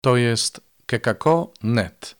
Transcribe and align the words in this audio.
To 0.00 0.16
jest 0.16 0.60
kekako.net. 0.86 2.16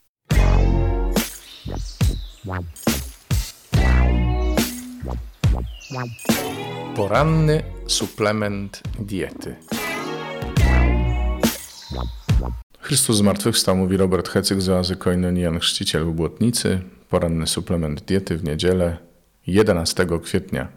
Poranny 6.96 7.62
suplement 7.86 8.82
diety. 8.98 9.56
Chrystus 12.80 13.16
zmartwychwstał, 13.16 13.76
mówi 13.76 13.96
Robert 13.96 14.28
Hecyk 14.28 14.60
z 14.60 14.68
oazy 14.68 14.96
Koinonian, 14.96 15.58
chrzciciel 15.58 16.04
w 16.04 16.12
Błotnicy. 16.12 16.80
Poranny 17.08 17.46
suplement 17.46 18.00
diety 18.00 18.36
w 18.36 18.44
niedzielę 18.44 18.96
11 19.46 20.06
kwietnia. 20.22 20.68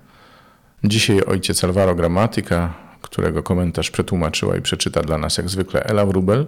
Dzisiaj 0.83 1.21
ojciec 1.21 1.63
Alvaro 1.63 1.95
Gramatyka, 1.95 2.73
którego 3.01 3.43
komentarz 3.43 3.91
przetłumaczyła 3.91 4.57
i 4.57 4.61
przeczyta 4.61 5.01
dla 5.01 5.17
nas 5.17 5.37
jak 5.37 5.49
zwykle 5.49 5.83
Ela 5.83 6.05
Wrubel. 6.05 6.47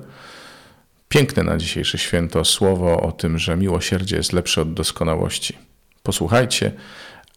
Piękne 1.13 1.43
na 1.43 1.57
dzisiejsze 1.57 1.97
święto 1.97 2.45
słowo 2.45 3.01
o 3.01 3.11
tym, 3.11 3.37
że 3.37 3.57
miłosierdzie 3.57 4.15
jest 4.15 4.33
lepsze 4.33 4.61
od 4.61 4.73
doskonałości. 4.73 5.57
Posłuchajcie, 6.03 6.71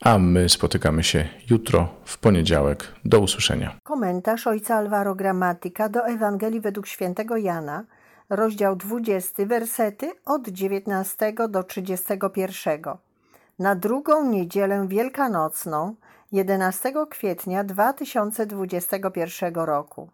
a 0.01 0.19
my 0.19 0.49
spotykamy 0.49 1.05
się 1.05 1.29
jutro 1.51 1.89
w 2.05 2.19
poniedziałek. 2.19 2.93
Do 3.05 3.21
usłyszenia. 3.21 3.77
Komentarz 3.83 4.47
ojca 4.47 4.77
Alvaro 4.77 5.15
Gramatyka 5.15 5.89
do 5.89 6.07
Ewangelii 6.07 6.61
według 6.61 6.87
świętego 6.87 7.37
Jana, 7.37 7.85
rozdział 8.31 8.77
20, 8.77 9.47
wersety 9.47 10.13
od 10.25 10.49
19 10.49 11.35
do 11.49 11.63
31. 11.63 12.81
Na 13.59 13.75
drugą 13.75 14.31
niedzielę 14.31 14.87
wielkanocną, 14.89 15.95
11 16.33 16.93
kwietnia 17.11 17.65
2021 17.65 19.55
roku. 19.55 20.11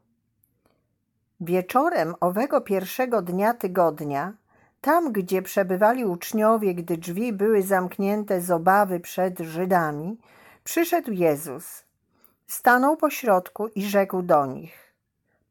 Wieczorem 1.45 2.15
owego 2.21 2.61
pierwszego 2.61 3.23
dnia 3.23 3.55
tygodnia, 3.55 4.33
tam 4.81 5.13
gdzie 5.13 5.43
przebywali 5.43 6.05
uczniowie, 6.05 6.75
gdy 6.75 6.97
drzwi 6.97 7.33
były 7.33 7.63
zamknięte 7.63 8.41
z 8.41 8.51
obawy 8.51 9.01
przed 9.01 9.39
Żydami, 9.39 10.19
przyszedł 10.65 11.13
Jezus. 11.13 11.85
Stanął 12.47 12.97
pośrodku 12.97 13.69
i 13.69 13.85
rzekł 13.85 14.23
do 14.23 14.47
nich: 14.47 14.95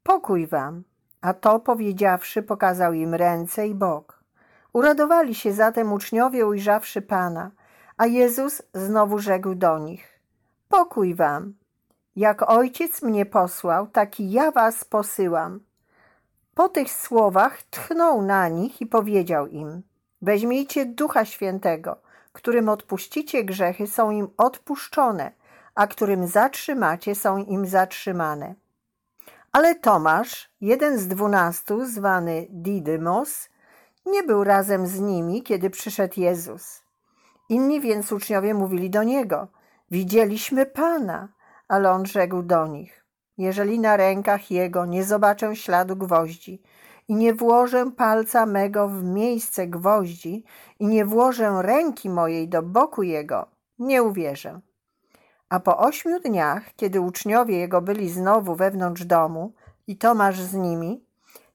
Pokój 0.02 0.46
wam. 0.46 0.82
A 1.20 1.34
to 1.34 1.60
powiedziawszy, 1.60 2.42
pokazał 2.42 2.92
im 2.92 3.14
ręce 3.14 3.66
i 3.68 3.74
bok. 3.74 4.22
Uradowali 4.72 5.34
się 5.34 5.52
zatem 5.52 5.92
uczniowie, 5.92 6.46
ujrzawszy 6.46 7.02
Pana, 7.02 7.50
a 7.96 8.06
Jezus 8.06 8.62
znowu 8.74 9.18
rzekł 9.18 9.54
do 9.54 9.78
nich: 9.78 10.20
Pokój 10.68 11.14
wam. 11.14 11.54
Jak 12.16 12.50
ojciec 12.50 13.02
mnie 13.02 13.26
posłał, 13.26 13.86
tak 13.86 14.20
i 14.20 14.30
ja 14.30 14.50
was 14.50 14.84
posyłam. 14.84 15.60
Po 16.54 16.68
tych 16.68 16.92
słowach 16.92 17.62
tchnął 17.62 18.22
na 18.22 18.48
nich 18.48 18.80
i 18.80 18.86
powiedział 18.86 19.46
im: 19.46 19.82
Weźmijcie 20.22 20.86
ducha 20.86 21.24
świętego, 21.24 21.96
którym 22.32 22.68
odpuścicie 22.68 23.44
grzechy, 23.44 23.86
są 23.86 24.10
im 24.10 24.28
odpuszczone, 24.36 25.32
a 25.74 25.86
którym 25.86 26.26
zatrzymacie, 26.26 27.14
są 27.14 27.38
im 27.38 27.66
zatrzymane. 27.66 28.54
Ale 29.52 29.74
Tomasz, 29.74 30.50
jeden 30.60 30.98
z 30.98 31.08
dwunastu, 31.08 31.84
zwany 31.86 32.46
Didymos, 32.50 33.48
nie 34.06 34.22
był 34.22 34.44
razem 34.44 34.86
z 34.86 35.00
nimi, 35.00 35.42
kiedy 35.42 35.70
przyszedł 35.70 36.20
Jezus. 36.20 36.82
Inni 37.48 37.80
więc 37.80 38.12
uczniowie 38.12 38.54
mówili 38.54 38.90
do 38.90 39.02
niego: 39.02 39.48
Widzieliśmy 39.90 40.66
Pana, 40.66 41.28
ale 41.68 41.90
on 41.90 42.06
rzekł 42.06 42.42
do 42.42 42.66
nich: 42.66 43.01
Jeżeli 43.38 43.80
na 43.80 43.96
rękach 43.96 44.50
jego 44.50 44.86
nie 44.86 45.04
zobaczę 45.04 45.56
śladu 45.56 45.96
gwoździ 45.96 46.62
i 47.08 47.14
nie 47.14 47.34
włożę 47.34 47.90
palca 47.96 48.46
mego 48.46 48.88
w 48.88 49.04
miejsce 49.04 49.66
gwoździ 49.66 50.44
i 50.78 50.86
nie 50.86 51.04
włożę 51.04 51.58
ręki 51.62 52.10
mojej 52.10 52.48
do 52.48 52.62
boku 52.62 53.02
jego, 53.02 53.46
nie 53.78 54.02
uwierzę. 54.02 54.60
A 55.48 55.60
po 55.60 55.78
ośmiu 55.78 56.20
dniach, 56.20 56.74
kiedy 56.76 57.00
uczniowie 57.00 57.58
jego 57.58 57.80
byli 57.80 58.10
znowu 58.10 58.54
wewnątrz 58.54 59.04
domu 59.04 59.52
i 59.86 59.96
Tomasz 59.96 60.40
z 60.40 60.54
nimi, 60.54 61.04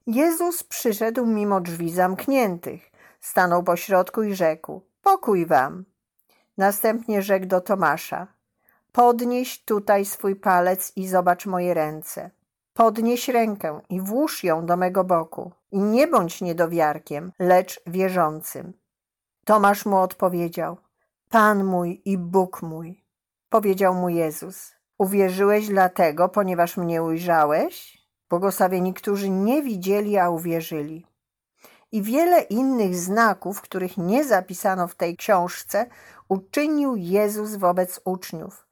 Jezus 0.07 0.63
przyszedł 0.63 1.25
mimo 1.25 1.61
drzwi 1.61 1.91
zamkniętych, 1.91 2.91
stanął 3.21 3.63
pośrodku 3.63 4.23
i 4.23 4.35
rzekł: 4.35 4.81
Pokój 5.01 5.45
wam. 5.45 5.85
Następnie 6.57 7.21
rzekł 7.21 7.45
do 7.45 7.61
Tomasza: 7.61 8.27
Podnieś 8.91 9.63
tutaj 9.63 10.05
swój 10.05 10.35
palec 10.35 10.91
i 10.95 11.07
zobacz 11.07 11.45
moje 11.45 11.73
ręce. 11.73 12.31
Podnieś 12.73 13.27
rękę 13.27 13.79
i 13.89 14.01
włóż 14.01 14.43
ją 14.43 14.65
do 14.65 14.77
mego 14.77 15.03
boku. 15.03 15.51
I 15.71 15.79
nie 15.79 16.07
bądź 16.07 16.41
niedowiarkiem, 16.41 17.31
lecz 17.39 17.81
wierzącym. 17.87 18.73
Tomasz 19.45 19.85
mu 19.85 19.97
odpowiedział: 19.97 20.77
Pan 21.29 21.63
mój 21.63 22.01
i 22.05 22.17
Bóg 22.17 22.61
mój. 22.61 23.03
Powiedział 23.49 23.93
mu 23.93 24.09
Jezus: 24.09 24.73
Uwierzyłeś 24.97 25.67
dlatego, 25.67 26.29
ponieważ 26.29 26.77
mnie 26.77 27.03
ujrzałeś? 27.03 27.97
Błogosławieni, 28.29 28.93
którzy 28.93 29.29
nie 29.29 29.61
widzieli, 29.61 30.17
a 30.17 30.29
uwierzyli. 30.29 31.05
I 31.91 32.01
wiele 32.01 32.41
innych 32.41 32.95
znaków, 32.95 33.61
których 33.61 33.97
nie 33.97 34.23
zapisano 34.23 34.87
w 34.87 34.95
tej 34.95 35.17
książce, 35.17 35.85
uczynił 36.29 36.95
Jezus 36.95 37.55
wobec 37.55 38.01
uczniów. 38.05 38.66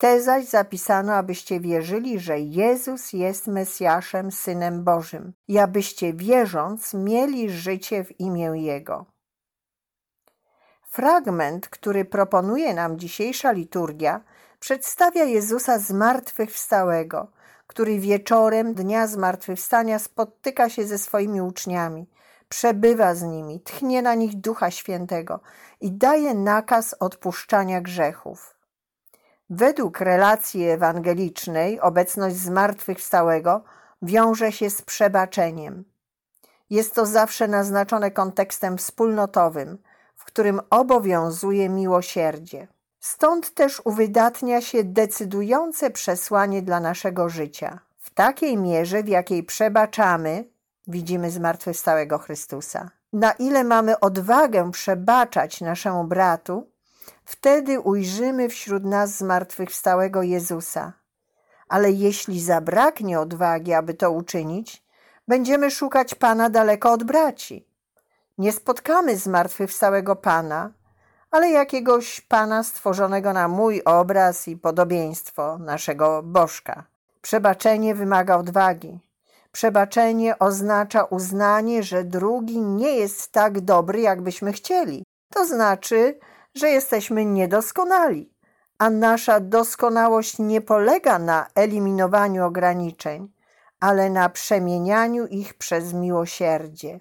Te 0.00 0.22
zaś 0.22 0.44
zapisano, 0.44 1.14
abyście 1.14 1.60
wierzyli, 1.60 2.20
że 2.20 2.38
Jezus 2.38 3.12
jest 3.12 3.46
Mesjaszem, 3.46 4.32
Synem 4.32 4.84
Bożym, 4.84 5.32
i 5.48 5.58
abyście 5.58 6.12
wierząc 6.12 6.94
mieli 6.94 7.50
życie 7.50 8.04
w 8.04 8.20
imię 8.20 8.52
Jego. 8.54 9.06
Fragment, 10.90 11.68
który 11.68 12.04
proponuje 12.04 12.74
nam 12.74 12.98
dzisiejsza 12.98 13.52
liturgia, 13.52 14.20
przedstawia 14.60 15.24
Jezusa 15.24 15.78
zmartwychwstałego, 15.78 17.30
który 17.66 17.98
wieczorem 17.98 18.74
dnia 18.74 19.06
zmartwychwstania 19.06 19.98
spotyka 19.98 20.68
się 20.68 20.86
ze 20.86 20.98
swoimi 20.98 21.40
uczniami, 21.40 22.06
przebywa 22.48 23.14
z 23.14 23.22
nimi, 23.22 23.60
tchnie 23.60 24.02
na 24.02 24.14
nich 24.14 24.36
Ducha 24.36 24.70
Świętego 24.70 25.40
i 25.80 25.92
daje 25.92 26.34
nakaz 26.34 26.94
odpuszczania 27.00 27.80
grzechów. 27.80 28.59
Według 29.50 30.00
relacji 30.00 30.64
ewangelicznej 30.64 31.80
obecność 31.80 32.36
zmartwychwstałego 32.36 33.62
wiąże 34.02 34.52
się 34.52 34.70
z 34.70 34.82
przebaczeniem. 34.82 35.84
Jest 36.70 36.94
to 36.94 37.06
zawsze 37.06 37.48
naznaczone 37.48 38.10
kontekstem 38.10 38.78
wspólnotowym, 38.78 39.78
w 40.16 40.24
którym 40.24 40.60
obowiązuje 40.70 41.68
miłosierdzie. 41.68 42.68
Stąd 43.00 43.54
też 43.54 43.82
uwydatnia 43.84 44.60
się 44.60 44.84
decydujące 44.84 45.90
przesłanie 45.90 46.62
dla 46.62 46.80
naszego 46.80 47.28
życia. 47.28 47.78
W 47.98 48.10
takiej 48.10 48.56
mierze, 48.56 49.02
w 49.02 49.08
jakiej 49.08 49.42
przebaczamy, 49.42 50.44
widzimy 50.86 51.30
zmartwychwstałego 51.30 52.18
Chrystusa. 52.18 52.90
Na 53.12 53.32
ile 53.32 53.64
mamy 53.64 54.00
odwagę 54.00 54.70
przebaczać 54.70 55.60
naszemu 55.60 56.04
bratu, 56.04 56.69
wtedy 57.30 57.80
ujrzymy 57.80 58.48
wśród 58.48 58.84
nas 58.84 59.10
zmartwychwstałego 59.16 60.22
Jezusa. 60.22 60.92
Ale 61.68 61.90
jeśli 61.90 62.40
zabraknie 62.40 63.20
odwagi, 63.20 63.72
aby 63.72 63.94
to 63.94 64.10
uczynić, 64.10 64.84
będziemy 65.28 65.70
szukać 65.70 66.14
Pana 66.14 66.50
daleko 66.50 66.92
od 66.92 67.04
braci. 67.04 67.66
Nie 68.38 68.52
spotkamy 68.52 69.16
zmartwychwstałego 69.16 70.16
Pana, 70.16 70.70
ale 71.30 71.50
jakiegoś 71.50 72.20
Pana 72.20 72.62
stworzonego 72.62 73.32
na 73.32 73.48
mój 73.48 73.82
obraz 73.84 74.48
i 74.48 74.56
podobieństwo 74.56 75.58
naszego 75.58 76.22
Bożka. 76.22 76.84
Przebaczenie 77.22 77.94
wymaga 77.94 78.36
odwagi. 78.36 79.00
Przebaczenie 79.52 80.38
oznacza 80.38 81.04
uznanie, 81.04 81.82
że 81.82 82.04
drugi 82.04 82.60
nie 82.60 82.96
jest 82.96 83.32
tak 83.32 83.60
dobry, 83.60 84.00
jakbyśmy 84.00 84.52
chcieli. 84.52 85.04
To 85.34 85.46
znaczy, 85.46 86.18
że 86.54 86.70
jesteśmy 86.70 87.24
niedoskonali, 87.24 88.34
a 88.78 88.90
nasza 88.90 89.40
doskonałość 89.40 90.38
nie 90.38 90.60
polega 90.60 91.18
na 91.18 91.46
eliminowaniu 91.54 92.44
ograniczeń, 92.44 93.32
ale 93.80 94.10
na 94.10 94.28
przemienianiu 94.28 95.26
ich 95.26 95.54
przez 95.54 95.92
miłosierdzie. 95.92 97.00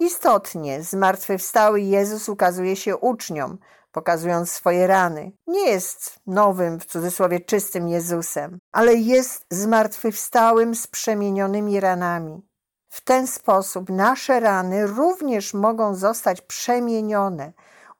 Istotnie, 0.00 0.82
zmartwychwstały 0.82 1.80
Jezus 1.80 2.28
ukazuje 2.28 2.76
się 2.76 2.96
uczniom, 2.96 3.58
pokazując 3.92 4.50
swoje 4.50 4.86
rany. 4.86 5.32
Nie 5.46 5.70
jest 5.70 6.20
nowym, 6.26 6.80
w 6.80 6.86
cudzysłowie 6.86 7.40
czystym 7.40 7.88
Jezusem, 7.88 8.58
ale 8.72 8.94
jest 8.94 9.46
zmartwychwstałym 9.50 10.74
z 10.74 10.86
przemienionymi 10.86 11.80
ranami. 11.80 12.42
W 12.88 13.04
ten 13.04 13.26
sposób 13.26 13.90
nasze 13.90 14.40
rany 14.40 14.86
również 14.86 15.54
mogą 15.54 15.94
zostać 15.94 16.40
przemienione, 16.40 17.52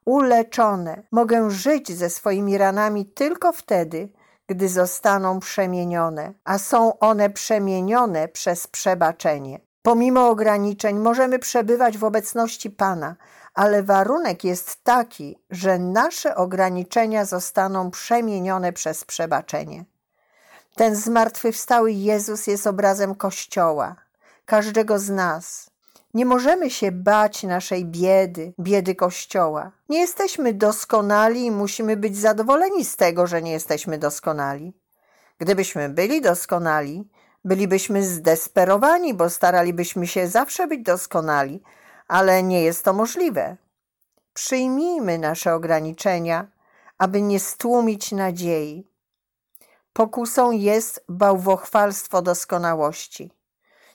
uleczone. 0.05 1.03
Mogę 1.13 1.51
żyć 1.51 1.93
ze 1.93 2.11
swoimi 2.11 2.59
ranami 2.59 3.07
tylko 3.07 3.53
wtedy, 3.53 4.09
gdy 4.47 4.69
zostaną 4.69 5.41
przemienione, 5.41 6.33
a 6.45 6.59
są 6.59 6.99
one 6.99 7.31
przemienione 7.31 8.29
przez 8.29 8.67
przebaczenie. 8.67 9.61
Pomimo 9.83 10.29
ograniczeń 10.29 10.99
możemy 10.99 11.39
przebywać 11.39 11.99
w 11.99 12.05
obecności 12.05 12.71
Pana, 12.71 13.17
ale 13.55 13.83
warunek 13.83 14.45
jest 14.45 14.85
taki, 14.85 15.39
że 15.51 15.79
nasze 15.79 16.37
ograniczenia 16.37 17.25
zostaną 17.25 17.91
przemienione 17.91 18.73
przez 18.73 19.05
przebaczenie. 19.05 19.85
Ten 20.77 20.97
zmartwychwstały 20.97 21.93
Jezus 21.93 22.47
jest 22.47 22.67
obrazem 22.67 23.15
Kościoła, 23.15 23.97
każdego 24.47 24.99
z 24.99 25.11
nas. 25.11 25.71
Nie 26.15 26.27
możemy 26.27 26.71
się 26.71 26.93
bać 26.93 27.43
naszej 27.43 27.85
biedy, 27.85 28.55
biedy 28.61 28.95
Kościoła. 28.95 29.73
Nie 29.89 29.99
jesteśmy 29.99 30.53
doskonali 30.53 31.45
i 31.45 31.51
musimy 31.51 31.97
być 31.97 32.17
zadowoleni 32.17 32.85
z 32.85 32.97
tego, 32.97 33.27
że 33.27 33.43
nie 33.43 33.53
jesteśmy 33.53 33.99
doskonali. 33.99 34.73
Gdybyśmy 35.39 35.89
byli 35.89 36.21
doskonali, 36.21 37.09
bylibyśmy 37.45 38.03
zdesperowani, 38.03 39.15
bo 39.15 39.31
staralibyśmy 39.31 40.07
się 40.07 40.29
zawsze 40.29 40.67
być 40.67 40.83
doskonali, 40.83 41.63
ale 42.09 42.43
nie 42.43 42.63
jest 42.63 42.85
to 42.85 42.93
możliwe. 42.93 43.57
Przyjmijmy 44.35 45.19
nasze 45.19 45.55
ograniczenia, 45.55 46.47
aby 46.99 47.23
nie 47.23 47.41
stłumić 47.41 48.13
nadziei. 48.13 48.87
Pokusą 49.93 50.51
jest 50.51 51.05
bałwochwalstwo 51.09 52.23
doskonałości. 52.23 53.31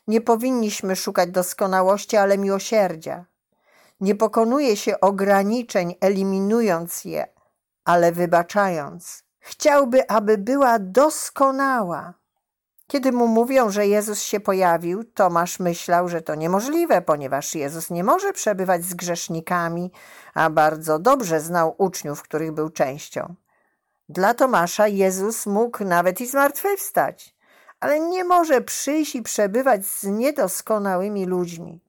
Nie 0.09 0.21
powinniśmy 0.21 0.95
szukać 0.95 1.31
doskonałości, 1.31 2.17
ale 2.17 2.37
miłosierdzia. 2.37 3.25
Nie 4.01 4.15
pokonuje 4.15 4.77
się 4.77 4.99
ograniczeń, 4.99 5.95
eliminując 6.01 7.05
je, 7.05 7.27
ale 7.85 8.11
wybaczając. 8.11 9.23
Chciałby, 9.39 10.09
aby 10.09 10.37
była 10.37 10.79
doskonała. 10.79 12.13
Kiedy 12.87 13.11
mu 13.11 13.27
mówią, 13.27 13.69
że 13.69 13.87
Jezus 13.87 14.21
się 14.21 14.39
pojawił, 14.39 15.03
Tomasz 15.03 15.59
myślał, 15.59 16.09
że 16.09 16.21
to 16.21 16.35
niemożliwe, 16.35 17.01
ponieważ 17.01 17.55
Jezus 17.55 17.89
nie 17.89 18.03
może 18.03 18.33
przebywać 18.33 18.83
z 18.85 18.93
grzesznikami, 18.93 19.91
a 20.33 20.49
bardzo 20.49 20.99
dobrze 20.99 21.41
znał 21.41 21.75
uczniów, 21.77 22.21
których 22.21 22.51
był 22.51 22.69
częścią. 22.69 23.35
Dla 24.09 24.33
Tomasza 24.33 24.87
Jezus 24.87 25.45
mógł 25.45 25.83
nawet 25.83 26.21
i 26.21 26.27
zmartwychwstać, 26.27 27.38
ale 27.79 27.99
nie 27.99 28.23
może 28.23 28.61
przyjść 28.61 29.15
i 29.15 29.21
przebywać 29.21 29.85
z 29.85 30.03
niedoskonałymi 30.03 31.25
ludźmi. 31.25 31.81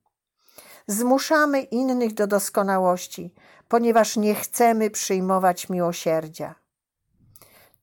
Zmuszamy 0.87 1.63
innych 1.63 2.15
do 2.15 2.27
doskonałości, 2.27 3.35
ponieważ 3.69 4.17
nie 4.17 4.35
chcemy 4.35 4.91
przyjmować 4.91 5.69
miłosierdzia. 5.69 6.55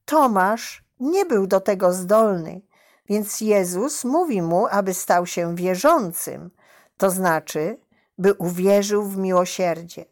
Tomasz 0.05 0.83
nie 0.99 1.25
był 1.25 1.47
do 1.47 1.59
tego 1.59 1.93
zdolny, 1.93 2.61
więc 3.09 3.41
Jezus 3.41 4.03
mówi 4.03 4.41
mu, 4.41 4.67
aby 4.67 4.93
stał 4.93 5.25
się 5.25 5.55
wierzącym, 5.55 6.51
to 6.97 7.09
znaczy, 7.09 7.79
by 8.17 8.33
uwierzył 8.33 9.03
w 9.03 9.17
miłosierdzie. 9.17 10.05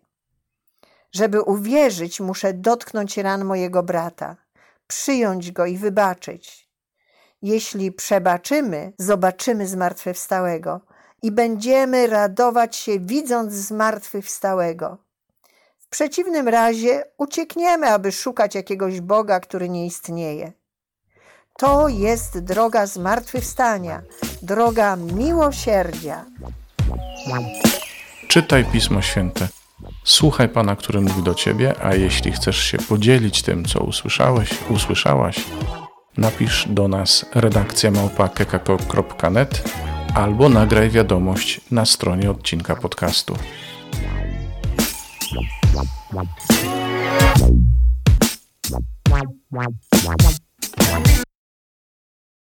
Żeby 1.12 1.42
uwierzyć, 1.42 2.20
muszę 2.20 2.54
dotknąć 2.54 3.18
ran 3.18 3.46
mojego 3.46 3.84
brata, 3.84 4.36
przyjąć 4.88 5.52
go 5.52 5.66
i 5.66 5.78
wybaczyć. 5.78 6.65
Jeśli 7.42 7.92
przebaczymy, 7.92 8.94
zobaczymy 9.00 9.68
zmartwychwstałego 9.68 10.82
i 11.22 11.32
będziemy 11.32 12.08
radować 12.08 12.76
się, 12.76 13.00
widząc 13.00 13.54
zmartwychwstałego. 13.54 14.98
W 15.80 15.90
przeciwnym 15.90 16.48
razie 16.48 17.04
uciekniemy, 17.18 17.88
aby 17.88 18.12
szukać 18.12 18.56
jakiegoś 18.56 19.02
Boga, 19.02 19.40
który 19.40 19.70
nie 19.70 19.86
istnieje. 19.86 20.52
To 21.58 21.88
jest 21.88 22.40
droga 22.40 22.86
zmartwychwstania, 22.86 24.02
droga 24.42 24.96
miłosierdzia. 24.96 26.26
Czytaj 28.28 28.66
Pismo 28.66 29.02
Święte. 29.02 29.48
Słuchaj 30.04 30.50
Pana, 30.50 30.76
który 30.76 31.02
mówi 31.02 31.24
do 31.24 31.34
Ciebie, 31.34 31.76
a 31.82 31.96
jeśli 31.96 32.32
chcesz 32.32 32.58
się 32.58 32.78
podzielić 32.78 33.42
tym, 33.42 33.66
co 33.66 33.80
usłyszałeś, 33.80 34.50
usłyszałaś, 34.70 35.46
napisz 36.18 36.68
do 36.70 36.88
nas 36.88 37.26
redakcja 37.36 37.92
małpa.kekako.net 37.92 39.64
albo 40.14 40.50
nagraj 40.50 40.90
wiadomość 40.90 41.62
na 41.72 41.86
stronie 41.86 42.32
odcinka 42.32 42.76
podcastu. 42.76 43.36